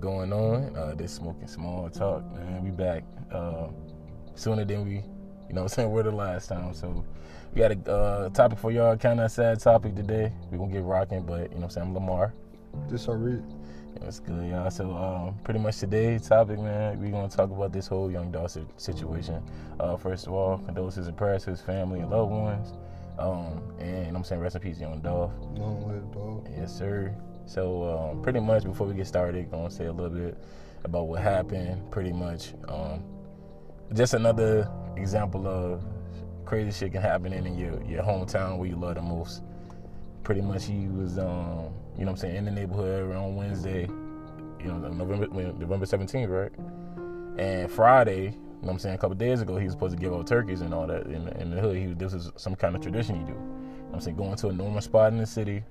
[0.00, 0.74] going on?
[0.76, 2.64] Uh, this smoking small talk, man.
[2.64, 3.68] We back uh,
[4.34, 5.02] sooner than we, you
[5.50, 6.72] know what I'm saying, we're the last time.
[6.74, 7.04] So
[7.54, 10.32] we got a uh, topic for y'all, kind of sad topic today.
[10.50, 12.32] we going to get rocking, but, you know what I'm saying, I'm Lamar.
[12.88, 13.44] This I read.
[14.00, 14.70] That's good, y'all.
[14.70, 18.30] So, um, pretty much today's topic, man, we're going to talk about this whole Young
[18.30, 19.42] Dolph situation.
[19.78, 22.72] Uh, first of all, condolences and prayers to his family and loved ones.
[23.18, 25.32] Um, and, I'm saying, rest in peace, Young Dolph.
[25.54, 26.48] Long live dog.
[26.56, 27.14] Yes, sir.
[27.50, 30.38] So um, pretty much before we get started, gonna say a little bit
[30.84, 31.90] about what happened.
[31.90, 33.02] Pretty much, um,
[33.92, 35.82] just another example of
[36.44, 39.42] crazy shit can happen in your your hometown where you love the most.
[40.22, 43.88] Pretty much, he was, um, you know, what I'm saying, in the neighborhood on Wednesday,
[44.60, 46.52] you know, November November 17th, right?
[47.36, 50.00] And Friday, you know what I'm saying, a couple days ago, he was supposed to
[50.00, 51.76] give out turkeys and all that in in the hood.
[51.76, 53.32] He this is some kind of tradition he do.
[53.32, 55.64] You know I'm saying going to a normal spot in the city,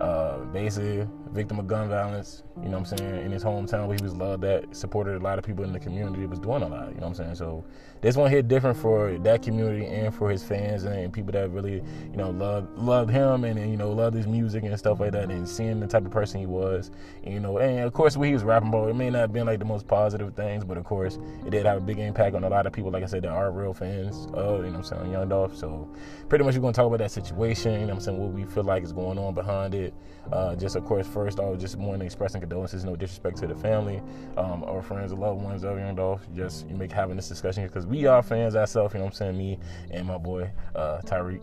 [0.00, 3.96] uh, basically victim of gun violence, you know what I'm saying, in his hometown where
[3.96, 6.68] he was loved at, supported a lot of people in the community, was doing a
[6.68, 7.34] lot, you know what I'm saying?
[7.34, 7.64] So
[8.00, 11.50] this one hit different for that community and for his fans and, and people that
[11.50, 15.00] really, you know, loved loved him and, and, you know, loved his music and stuff
[15.00, 16.90] like that and seeing the type of person he was,
[17.24, 19.32] and, you know, and of course when he was rapping about, it may not have
[19.32, 22.34] been like the most positive things, but of course it did have a big impact
[22.34, 24.78] on a lot of people, like I said, that are real fans of, you know
[24.78, 25.56] what I'm saying, Young Dolph.
[25.56, 25.88] So
[26.28, 28.44] pretty much we're gonna talk about that situation, you know what I'm saying, what we
[28.44, 29.87] feel like is going on behind it.
[30.32, 33.54] Uh, just of course, first off, just more than expressing condolences, no disrespect to the
[33.54, 34.02] family,
[34.36, 36.26] um, or friends or loved ones of Young Dolph.
[36.34, 38.94] Just you make having this discussion because we are fans ourselves.
[38.94, 39.38] You know what I'm saying?
[39.38, 39.58] Me
[39.90, 41.40] and my boy uh, Tyreek.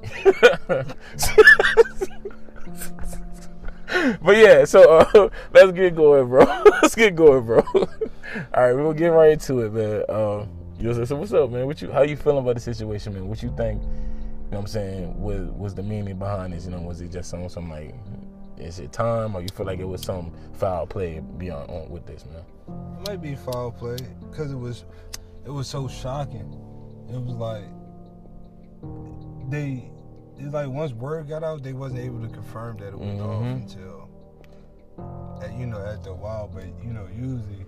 [4.22, 6.44] but yeah, so uh, let's get going, bro.
[6.82, 7.64] let's get going, bro.
[7.74, 7.88] All
[8.56, 10.04] right, we'll get right into it, man.
[10.10, 11.66] Um, so what's up, man?
[11.66, 11.92] What you?
[11.92, 13.28] How you feeling about the situation, man?
[13.28, 13.82] What you think?
[13.82, 15.22] You know what I'm saying?
[15.22, 16.66] Was was the meaning behind this?
[16.66, 17.96] You know, was it just some some like
[18.58, 22.06] is it time, or you feel like it was some foul play beyond on with
[22.06, 22.44] this, man?
[23.00, 23.98] It might be foul play
[24.30, 24.86] because it was,
[25.46, 26.62] it was so shocking.
[27.10, 27.66] It was like
[29.50, 29.90] they,
[30.38, 33.24] it's like once word got out, they wasn't able to confirm that it was mm-hmm.
[33.24, 34.10] off until,
[35.42, 36.50] at, you know, after a while.
[36.54, 37.66] But you know, usually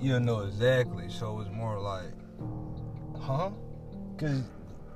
[0.00, 2.12] you don't know exactly, so it's more like,
[3.20, 3.50] huh?
[4.16, 4.42] Because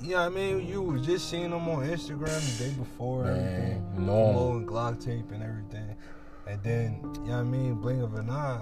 [0.00, 0.66] you know what I mean?
[0.66, 4.06] You was just seeing them on Instagram the day before, Man, everything.
[4.06, 4.56] Normal.
[4.59, 5.97] and Glock tape and everything.
[6.47, 7.75] And then, you know what I mean?
[7.75, 8.60] Blink of an eye,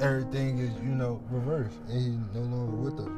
[0.00, 1.76] everything is, you know, reversed.
[1.88, 3.08] And he's no longer with us.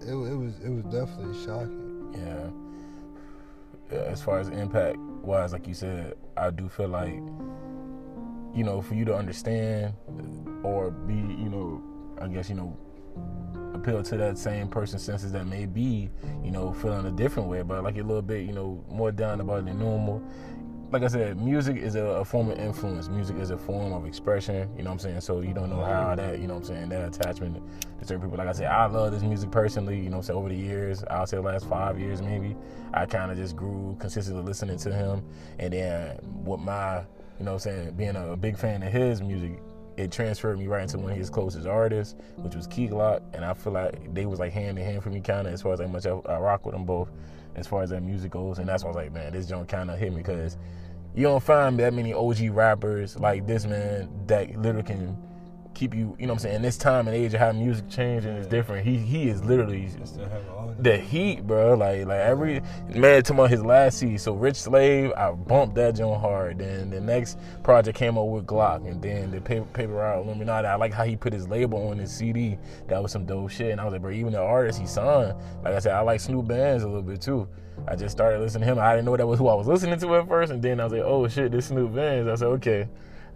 [0.00, 2.12] But it, it was it was definitely shocking.
[2.14, 2.50] Yeah.
[3.96, 4.04] yeah.
[4.04, 7.14] As far as impact wise, like you said, I do feel like,
[8.54, 9.94] you know, for you to understand
[10.62, 11.82] or be, you know,
[12.20, 12.76] I guess, you know,
[13.80, 16.10] appeal to that same person's senses that may be,
[16.44, 19.40] you know, feeling a different way but like a little bit, you know, more down
[19.40, 20.22] about it than normal.
[20.92, 23.08] Like I said, music is a, a, form of influence.
[23.08, 25.20] Music is a form of expression, you know what I'm saying?
[25.20, 27.62] So you don't know how that, you know what I'm saying, that attachment
[28.00, 28.36] to certain people.
[28.36, 30.56] Like I said, I love this music personally, you know what I'm saying, over the
[30.56, 32.56] years, I'll say the last five years maybe,
[32.92, 35.22] I kind of just grew consistently listening to him.
[35.60, 36.98] And then with my,
[37.38, 39.62] you know what I'm saying, being a big fan of his music,
[40.00, 43.44] it transferred me right into one of his closest artists, which was Key Glock, and
[43.44, 45.74] I feel like they was like hand in hand for me, kind of as far
[45.74, 47.10] as how much I, I, rock with them both,
[47.54, 49.68] as far as that music goes, and that's why I was like, man, this joint
[49.68, 50.56] kind of hit me because
[51.14, 55.16] you don't find that many OG rappers like this man that literally can
[55.80, 57.88] keep you, you know what I'm saying, in this time and age of how music
[57.88, 58.86] changing is different.
[58.86, 59.88] He he is literally
[60.78, 61.74] the heat, bro.
[61.74, 62.60] Like like every
[62.94, 64.18] man to his last CD.
[64.18, 66.58] So Rich Slave, I bumped that joint hard.
[66.58, 70.66] Then the next project came up with Glock, and then the paper, paper route Illuminati.
[70.66, 72.58] I like how he put his label on his CD.
[72.88, 73.72] That was some dope shit.
[73.72, 76.20] And I was like, bro, even the artist he signed, like I said, I like
[76.20, 77.48] Snupe Bandz a little bit too.
[77.88, 78.78] I just started listening to him.
[78.78, 80.84] I didn't know that was who I was listening to at first, and then I
[80.84, 82.30] was like, oh shit, this Snupe Bandz.
[82.30, 82.86] I said, okay.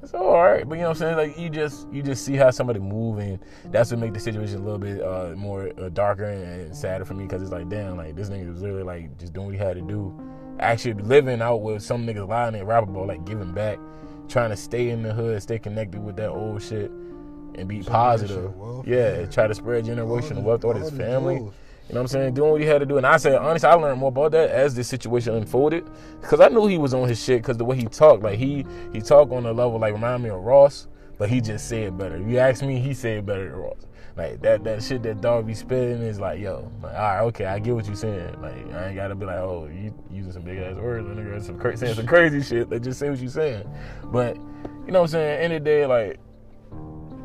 [0.07, 1.17] So all right, but you know what I'm saying?
[1.17, 3.41] Like you just you just see how somebody moving.
[3.67, 7.15] That's what make the situation a little bit uh, more uh, darker and sadder for
[7.15, 9.59] me because it's like damn, like this nigga was literally like just doing what he
[9.59, 10.15] had to do,
[10.61, 13.79] actually living out with some niggas lying and rap about like giving back,
[14.29, 16.91] trying to stay in the hood, stay connected with that old shit,
[17.55, 18.53] and be positive.
[18.87, 21.51] Yeah, try to spread generational wealth with his family.
[21.89, 22.35] You know what I'm saying?
[22.35, 22.97] Doing what he had to do.
[22.97, 25.85] And I said, honestly, I learned more about that as this situation unfolded.
[26.21, 28.65] Because I knew he was on his shit because the way he talked, like he
[28.93, 30.89] he talked on a level like remind me of Ross,
[31.19, 32.17] but he just said better.
[32.17, 33.87] If you ask me, he said better than Ross.
[34.17, 37.47] Like that that shit that dog be spitting is like, yo, like, all right, okay,
[37.47, 38.41] I get what you saying.
[38.41, 41.59] Like I ain't gotta be like, oh, you using some big ass words, nigga, some
[41.59, 42.71] cra- saying some crazy shit.
[42.71, 43.69] Like just say what you saying.
[44.05, 44.37] But
[44.87, 45.41] you know what I'm saying?
[45.43, 46.19] End of the day, like,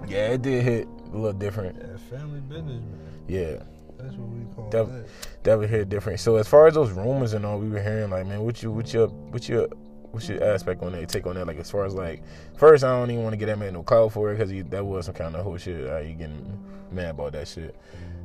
[0.08, 1.78] yeah, it did hit a little different.
[1.78, 3.10] Yeah, family business, man.
[3.28, 3.64] Yeah.
[4.00, 5.06] That's what we call that.
[5.44, 6.20] Definitely hit different.
[6.20, 8.72] So as far as those rumors and all, we were hearing like, man, what you,
[8.72, 9.68] what your, what your
[10.12, 11.08] what's your aspect on that?
[11.10, 12.24] Take on that, like as far as like,
[12.58, 14.86] first I don't even want to get that man no call for it because that
[14.86, 15.88] was some kind of whole shit.
[15.90, 16.60] Uh, you getting
[16.92, 17.76] mad about that shit?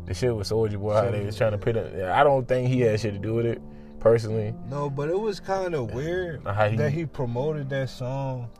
[0.07, 2.03] The shit with Soulja Boy, how they was trying to put it.
[2.05, 3.61] I don't think he had shit to do with it
[4.01, 4.55] personally.
[4.69, 8.51] No, but it was kind of weird he, that he promoted that song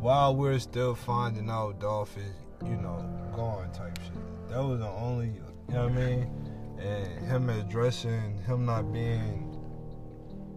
[0.00, 2.34] while we're still finding out Dolph is,
[2.64, 3.04] you know,
[3.34, 4.50] gone type shit.
[4.50, 5.32] That was the only,
[5.68, 6.30] you know what I mean?
[6.78, 9.52] And him addressing him not being,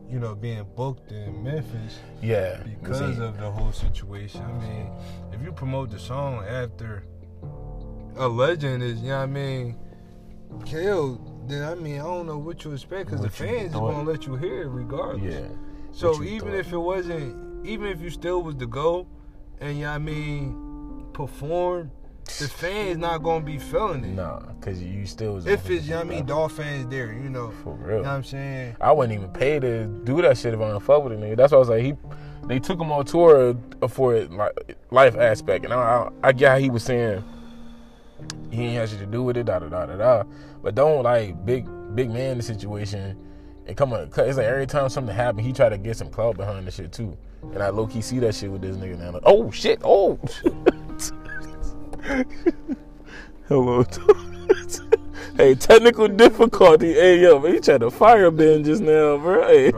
[0.09, 1.99] you know, being booked in Memphis.
[2.21, 2.61] Yeah.
[2.63, 4.41] Because of the whole situation.
[4.41, 4.91] I mean,
[5.31, 7.03] if you promote the song after
[8.17, 9.77] a legend is, you know what I mean,
[10.65, 14.09] killed, then I mean, I don't know what you expect because the fans are gonna
[14.09, 15.33] let you hear it regardless.
[15.33, 15.47] Yeah.
[15.91, 16.57] So even thought.
[16.57, 19.07] if it wasn't, even if you still was the go,
[19.59, 21.91] and you know I mean, perform,
[22.37, 24.09] the fans not gonna be feeling it.
[24.09, 25.37] Nah, cause you still.
[25.47, 27.51] If it's, you know I mean, dog fans there, you know.
[27.63, 27.97] For real.
[27.97, 28.75] You know what I'm saying?
[28.79, 31.37] I wouldn't even pay to do that shit if I don't fuck with a nigga.
[31.37, 31.93] That's why I was like, he,
[32.45, 33.55] they took him on tour
[33.87, 37.23] for like life aspect, and I, I, I get how he was saying
[38.51, 40.23] he ain't had shit to do with it, da da da da da.
[40.61, 43.17] But don't like big big man the situation
[43.69, 44.09] and come on.
[44.17, 46.91] It's like every time something happen, he try to get some clout behind the shit
[46.91, 47.15] too.
[47.53, 49.11] And I low key see that shit with this nigga now.
[49.11, 50.19] Like, oh shit, oh.
[53.47, 53.83] Hello.
[55.37, 56.93] hey, technical difficulty.
[56.93, 59.47] Hey, yo, man, he tried to fire Ben just now, bro.
[59.47, 59.71] Hey.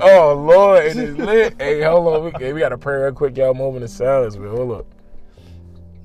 [0.00, 1.54] Oh Lord, it is lit.
[1.58, 2.24] hey, hold on.
[2.24, 3.54] We, hey, we got a prayer real quick, y'all.
[3.54, 4.50] Moment of silence, man.
[4.50, 4.86] Hold up.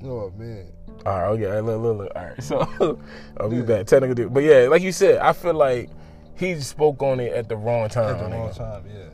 [0.04, 0.66] Oh man.
[1.06, 2.12] All right, okay, look, look, look.
[2.16, 2.98] All right, so oh,
[3.38, 3.62] I'll be yeah.
[3.62, 3.86] back.
[3.86, 5.90] Technical, but yeah, like you said, I feel like
[6.36, 8.14] he spoke on it at the wrong time.
[8.14, 9.08] At the wrong time, yeah.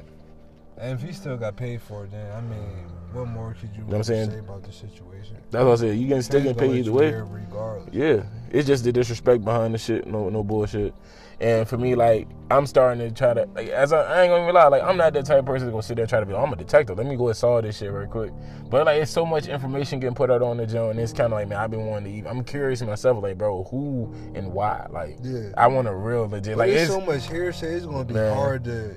[0.80, 3.78] And if he still got paid for it, then I mean, what more could you,
[3.78, 5.36] you know what I'm say about the situation?
[5.50, 5.98] That's what I said.
[5.98, 7.12] You can still get paid either way.
[7.12, 7.94] Regardless.
[7.94, 10.06] Yeah, it's just the disrespect behind the shit.
[10.06, 10.94] No, no bullshit.
[11.40, 14.42] And for me, like I'm starting to try to, like, as I, I ain't gonna
[14.42, 16.08] even lie, like I'm not that type of person that's gonna go sit there and
[16.08, 16.32] try to be.
[16.32, 16.96] Oh, I'm a detective.
[16.96, 18.32] Let me go and solve this shit real quick.
[18.70, 21.32] But like, it's so much information getting put out on the joint, and it's kind
[21.32, 22.18] of like, man, I've been wanting to.
[22.18, 22.26] Eat.
[22.26, 24.86] I'm curious myself, like, bro, who and why?
[24.90, 25.50] Like, yeah.
[25.56, 26.56] I want a real legit.
[26.56, 27.74] But like, it's so much hearsay.
[27.74, 28.34] It's gonna be man.
[28.34, 28.94] hard to.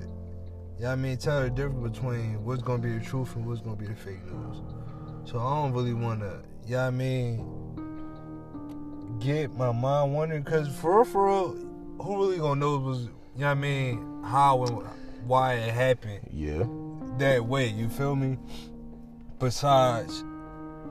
[0.84, 3.74] Yeah, I mean, tell the difference between what's gonna be the truth and what's gonna
[3.74, 4.58] be the fake news.
[5.24, 6.42] So I don't really wanna.
[6.66, 7.38] Yeah, I mean,
[9.18, 11.56] get my mind wondering because for real, for real
[12.02, 14.86] who really gonna know was you know what I mean how and
[15.26, 16.28] why it happened.
[16.30, 16.64] Yeah.
[17.16, 18.36] That way, you feel me?
[19.38, 20.22] Besides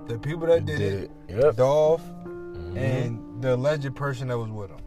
[0.07, 1.37] the people that did, did it, it.
[1.37, 1.55] Yep.
[1.57, 2.77] Dolph, mm-hmm.
[2.79, 4.82] and the alleged person that was with him.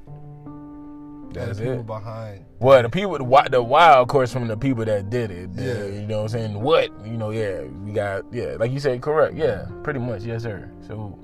[1.36, 1.86] That's the people it.
[1.86, 2.44] behind.
[2.58, 5.54] Well, the people, the, the wild course from the people that did it.
[5.54, 6.00] The, yeah.
[6.00, 6.60] You know what I'm saying?
[6.60, 6.90] What?
[7.04, 9.34] You know, yeah, we got, yeah, like you said, correct.
[9.34, 10.22] Yeah, pretty much.
[10.22, 10.70] Yes, sir.
[10.86, 11.18] So,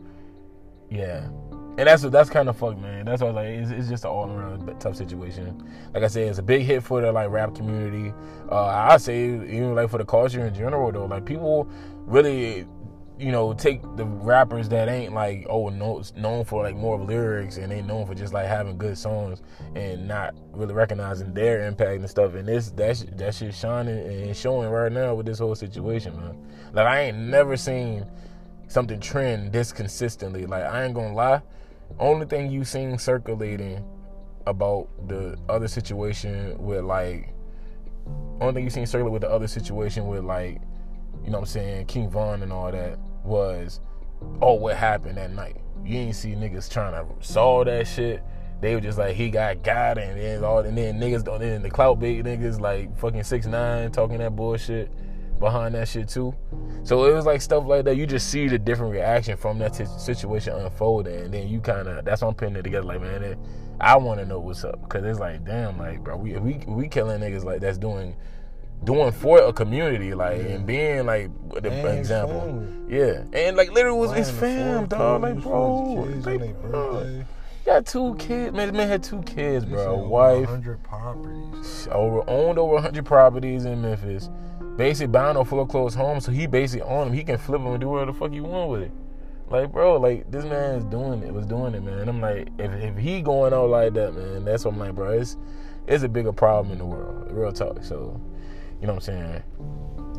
[0.91, 1.29] yeah.
[1.79, 3.07] And that's that's kind of fucked, man.
[3.07, 5.67] That's why I was like, it's, it's just an all around tough situation.
[5.95, 8.13] Like I said, it's a big hit for the like rap community.
[8.51, 11.07] Uh, I say even like for the culture in general, though.
[11.07, 11.67] Like people
[12.05, 12.67] really,
[13.23, 17.57] you know, take the rappers that ain't like oh no, known for like more lyrics
[17.57, 19.43] and they known for just like having good songs
[19.75, 22.35] and not really recognizing their impact and stuff.
[22.35, 26.37] And this that that shit shining and showing right now with this whole situation, man.
[26.73, 28.07] Like I ain't never seen
[28.69, 30.47] something trend this consistently.
[30.47, 31.43] Like I ain't gonna lie
[31.99, 33.85] only thing you seen circulating
[34.47, 37.33] about the other situation with like
[38.41, 40.61] only thing you seen circulating with the other situation with like
[41.25, 43.81] you know what I'm saying King Von and all that was
[44.41, 48.23] oh what happened that night you ain't see niggas trying to solve that shit
[48.61, 51.63] they were just like he got got and then all and then niggas and then
[51.63, 54.91] the clout bait niggas like fucking six nine talking that bullshit
[55.43, 56.35] behind that shit too.
[56.85, 57.97] So it was like stuff like that.
[57.97, 61.87] You just see the different reaction from that t- situation unfolding, and then you kind
[61.89, 62.87] of that's why I'm putting it together.
[62.87, 63.39] Like man, it,
[63.81, 66.89] I want to know what's up because it's like damn, like bro, we we we
[66.89, 68.17] killing niggas like that's doing
[68.85, 70.49] doing for a community, like yeah.
[70.49, 72.67] and being like the man, example.
[72.89, 75.23] Yeah, and like literally was his fam, dog.
[75.23, 77.25] Like bro, like, bro.
[77.65, 78.57] Got two kids.
[78.57, 79.97] Man, this man had two kids, bro.
[79.97, 81.89] Wife, hundred properties.
[81.93, 84.29] Over owned over hundred properties in Memphis
[84.77, 87.17] basically buying a foreclosed home, so he basically own them.
[87.17, 88.93] He can flip them and do whatever the fuck you want with it.
[89.49, 91.99] Like, bro, like this man is doing it, was doing it, man.
[91.99, 94.95] And I'm like, if, if he going out like that, man, that's what I'm like,
[94.95, 95.11] bro.
[95.11, 95.37] It's
[95.87, 97.83] it's a bigger problem in the world, real talk.
[97.85, 98.19] So,
[98.83, 99.43] you know what I'm saying?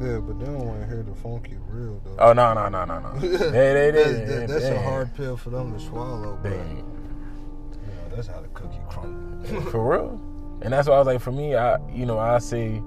[0.01, 2.15] Yeah, but they don't want to hear the funky real though.
[2.17, 3.20] Oh no no no no no.
[3.20, 6.39] they, they, they, that's, that's a hard pill for them to swallow.
[6.41, 9.70] But, you know, that's how the cookie crumbles.
[9.72, 10.60] for real.
[10.62, 12.82] And that's why I was like, for me, I you know I say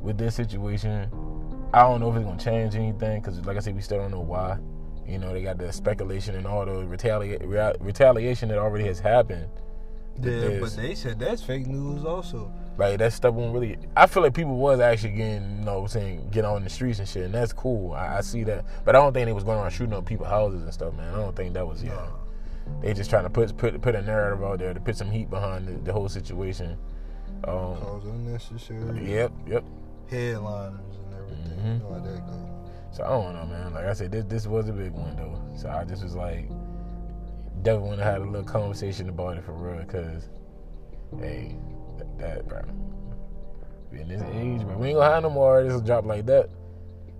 [0.00, 1.10] with this situation,
[1.74, 4.10] I don't know if it's gonna change anything because, like I said, we still don't
[4.10, 4.56] know why.
[5.06, 9.50] You know, they got the speculation and all the retaliation that already has happened.
[10.22, 12.50] Yeah, but they said that's fake news also.
[12.78, 13.78] Like that stuff won't really.
[13.96, 17.08] I feel like people was actually getting, you know, saying get on the streets and
[17.08, 17.92] shit, and that's cool.
[17.92, 20.28] I, I see that, but I don't think they was going around shooting up people's
[20.28, 21.14] houses and stuff, man.
[21.14, 22.06] I don't think that was yeah.
[22.82, 25.30] They just trying to put put put a narrative out there to put some heat
[25.30, 26.76] behind the, the whole situation.
[27.44, 29.64] Um, Cause unnecessary yep, yep.
[30.10, 31.58] headliners and everything.
[31.58, 31.78] Mhm.
[31.78, 32.94] You know that.
[32.94, 33.74] So I don't know, man.
[33.74, 35.40] Like I said, this this was a big one though.
[35.56, 36.48] So I just was like,
[37.62, 40.28] definitely want to have a little conversation about it for real, cause
[41.20, 41.56] hey,
[42.18, 42.62] that, bro,
[43.90, 46.48] we in this age, bro, we ain't gonna have no more artists drop like that.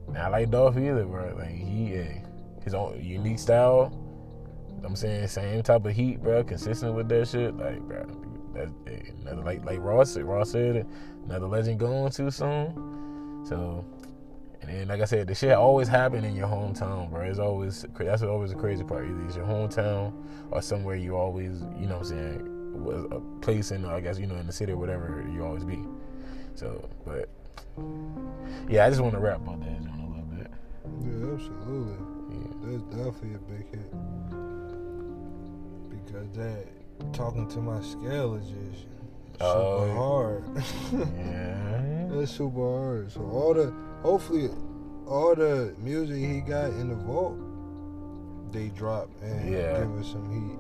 [0.09, 1.35] Not like Dolph either, bro.
[1.37, 2.23] Like he, hey,
[2.63, 3.93] his own unique style.
[4.85, 6.45] I'm saying same type of heat, bro.
[6.45, 8.07] Consistent with that shit, like, bro.
[8.55, 10.25] That's hey, another like like Ross said.
[10.25, 10.87] Ross said
[11.25, 13.45] another legend going too soon.
[13.45, 13.85] So
[14.67, 17.23] and then, like I said, the shit always happen in your hometown, bro.
[17.23, 19.07] It's always that's always the crazy part.
[19.07, 20.13] Either it's your hometown
[20.51, 24.19] or somewhere you always, you know, what I'm saying, was a place in, I guess,
[24.19, 25.83] you know, in the city or whatever you always be.
[26.55, 27.29] So, but
[28.69, 30.51] yeah, I just want to rap about that John, a little bit.
[31.03, 31.97] Yeah, absolutely.
[32.31, 32.53] Yeah.
[32.63, 33.91] That's definitely a big hit.
[35.91, 36.67] Because that
[37.13, 38.87] talking to my scale is just
[39.41, 39.95] oh, super Oh.
[39.95, 40.45] hard.
[41.19, 42.07] Yeah.
[42.11, 43.13] That's super hard.
[43.13, 44.49] So all the hopefully
[45.07, 47.37] all the music he got in the vault,
[48.53, 49.79] they drop and Yeah.
[49.81, 50.59] give us some heat.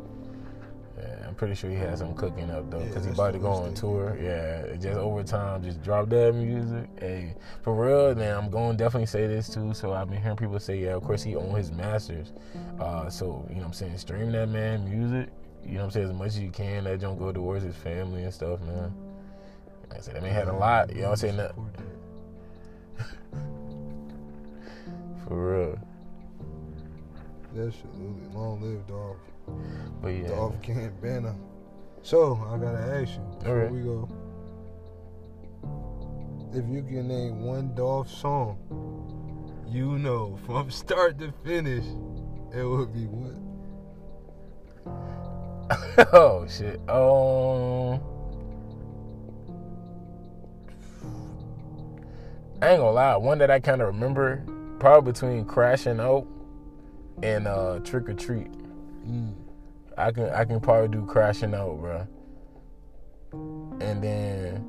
[0.98, 3.38] Yeah, I'm pretty sure he has some cooking up though, Yeah, because he about to
[3.38, 4.16] go on tour.
[4.20, 6.88] Yeah, just over time, just drop that music.
[6.98, 9.74] Hey, for real, man, I'm going to definitely say this too.
[9.74, 12.32] So I've been hearing people say, yeah, of course he own his masters.
[12.80, 15.28] Uh, so you know, what I'm saying, stream that man music.
[15.64, 16.84] You know, what I'm saying, as much as you can.
[16.84, 18.94] That don't go towards his family and stuff, man.
[19.90, 20.94] Like I said, that man had a lot.
[20.94, 21.54] You know, I'm saying that
[25.28, 25.78] for real.
[27.50, 28.28] Absolutely.
[28.34, 29.16] Long live Dolph.
[30.02, 31.34] But yeah, Dolph can't banner.
[32.02, 33.72] So I gotta ask you before Alright.
[33.72, 34.08] we go.
[36.52, 38.56] If you can name one Dolph song,
[39.68, 41.84] you know from start to finish,
[42.54, 43.34] it would be what?
[46.12, 46.78] oh shit.
[46.88, 48.00] Um,
[52.62, 53.16] I ain't gonna lie.
[53.16, 54.42] One that I kind of remember,
[54.78, 56.26] probably between crashing out
[57.22, 58.48] and uh, trick or treat.
[59.06, 59.34] Mm.
[59.96, 62.06] I can I can probably do crashing out, bro.
[63.80, 64.64] And then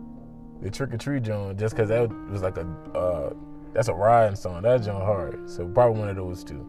[0.61, 3.33] the trick or treat joint, just cause that was like a uh,
[3.73, 4.61] that's a riding song.
[4.63, 5.49] That joint hard.
[5.49, 6.65] So probably one of those two.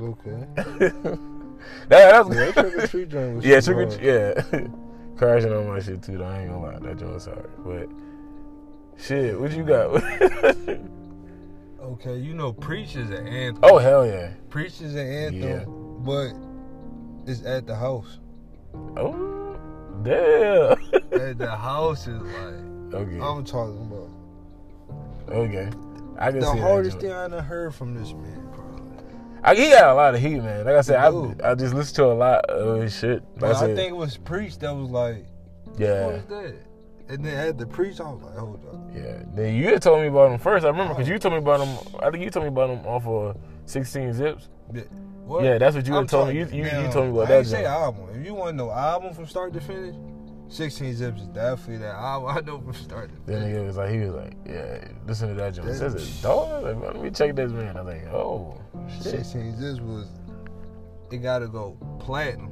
[0.00, 0.46] Okay.
[0.56, 1.18] that,
[1.88, 4.68] that's Yeah, that trick or treat joint was yeah, trick or yeah.
[5.16, 6.18] Crashing on my shit too.
[6.18, 6.24] Though.
[6.24, 7.50] I ain't gonna lie, that joint's hard.
[7.64, 7.88] But
[8.96, 10.02] shit, what you got?
[11.80, 13.60] Okay, you know Preach is an anthem.
[13.64, 14.30] oh hell yeah.
[14.50, 15.64] Preach is an anthem, Yeah.
[16.04, 16.32] but
[17.28, 18.18] it's at the house.
[18.96, 19.56] Oh
[20.02, 20.78] damn.
[21.12, 23.20] At the house is like okay.
[23.20, 25.34] I'm talking about.
[25.34, 25.70] okay.
[26.18, 27.12] I can The see hardest thing.
[27.12, 28.48] I done heard from this man.
[29.42, 30.64] I, he got a lot of heat, man.
[30.64, 33.22] Like I said, I, I just listened to a lot of his shit.
[33.22, 35.26] Like But I, I think it was Preach that was like,
[35.78, 36.54] yeah, was that?
[37.08, 38.80] And then had the Preach, I was like, hold up.
[38.94, 39.22] yeah.
[39.34, 40.64] Then you had told me about him first.
[40.64, 41.12] I remember because oh.
[41.12, 42.00] you told me about him.
[42.00, 44.48] I think you told me about him off of 16 Zips.
[44.74, 44.82] Yeah,
[45.28, 45.44] What?
[45.44, 46.34] Yeah, that's what you I'm had told me.
[46.38, 47.38] You, talking- you, you now, told me about I that.
[47.38, 48.08] ain't say album.
[48.14, 49.94] If you want to know album from start to finish,
[50.48, 53.56] 16 Zips is definitely that album I know from start to Then finish.
[53.58, 55.68] he was like, he was like, yeah, listen to that joint.
[55.68, 56.64] That- Says it, dog.
[56.64, 57.76] Like, let me check this man.
[57.76, 58.58] I was like, oh,
[59.02, 59.02] shit.
[59.26, 60.06] 16 Zips was,
[61.12, 62.47] it gotta go platinum.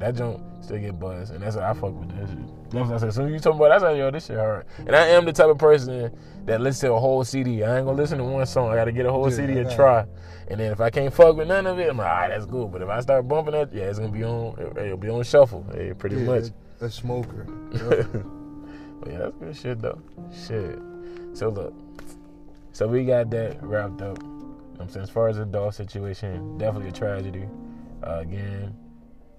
[0.00, 2.70] That joint still get buzzed, and that's how I fuck with that shit.
[2.70, 3.08] That's what I said.
[3.08, 4.64] As soon as you talking about, that, I said, yo, this shit hard.
[4.78, 6.10] And I am the type of person
[6.46, 7.62] that listens to a whole CD.
[7.64, 8.70] I ain't gonna listen to one song.
[8.70, 10.06] I gotta get a whole Yeah, CD and try.
[10.48, 12.46] And then if I can't fuck with none of it, I'm like, all right, that's
[12.46, 12.72] good.
[12.72, 14.56] But if I start bumping that, yeah, it's gonna be on.
[14.76, 15.64] It'll be on shuffle.
[15.72, 16.44] Hey, pretty Yeah, much.
[16.80, 17.46] A smoker.
[19.00, 19.98] But yeah, that's good shit though.
[20.46, 20.78] Shit.
[21.32, 21.72] So look,
[22.72, 24.18] so we got that wrapped up.
[24.22, 24.34] You know
[24.76, 27.46] what I'm saying as far as the doll situation, definitely a tragedy.
[28.06, 28.74] Uh, again,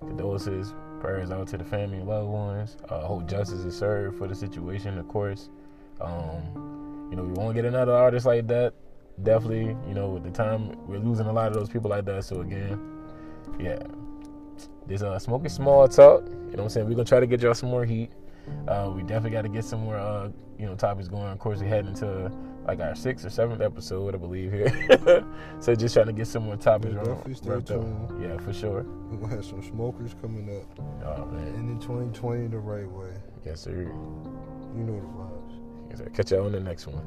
[0.01, 2.77] condolences, prayers out to the family and loved ones.
[2.89, 5.49] Uh, hope justice is served for the situation, of course.
[5.99, 8.73] Um, you know, we won't get another artist like that.
[9.23, 12.23] Definitely, you know, with the time we're losing a lot of those people like that.
[12.23, 12.79] So again,
[13.59, 13.79] yeah,
[14.87, 16.23] this uh smoking small talk.
[16.25, 16.87] You know what I'm saying?
[16.87, 18.11] We're gonna try to get y'all some more heat.
[18.67, 21.31] Uh, we definitely got to get some more, uh, you know, topics going.
[21.31, 22.31] Of course, we head into
[22.71, 24.71] like our sixth or seventh episode, I believe here.
[25.59, 28.23] so just trying to get some more topics yeah, definitely stay tuned.
[28.23, 28.83] Yeah, for sure.
[28.83, 30.79] We're gonna have some smokers coming up.
[31.05, 31.47] Oh man.
[31.47, 33.11] And in 2020 the right way.
[33.45, 33.71] Yes, sir.
[33.73, 35.89] You know the vibes.
[35.89, 36.09] Yes, sir.
[36.13, 37.03] Catch y'all on the next one.